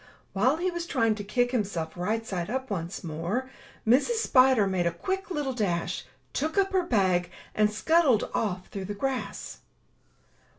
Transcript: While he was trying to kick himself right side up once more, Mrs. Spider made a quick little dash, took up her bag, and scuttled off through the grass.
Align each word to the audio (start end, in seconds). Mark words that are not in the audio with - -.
While 0.33 0.57
he 0.57 0.71
was 0.71 0.87
trying 0.87 1.13
to 1.13 1.23
kick 1.23 1.51
himself 1.51 1.95
right 1.95 2.25
side 2.25 2.49
up 2.49 2.71
once 2.71 3.03
more, 3.03 3.51
Mrs. 3.87 4.15
Spider 4.17 4.65
made 4.65 4.87
a 4.87 4.91
quick 4.91 5.29
little 5.29 5.53
dash, 5.53 6.05
took 6.33 6.57
up 6.57 6.73
her 6.73 6.81
bag, 6.81 7.29
and 7.53 7.69
scuttled 7.71 8.27
off 8.33 8.69
through 8.69 8.85
the 8.85 8.95
grass. 8.95 9.59